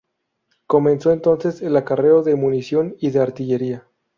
[0.65, 3.87] Comenzó entonces el acarreo de munición y de artillería.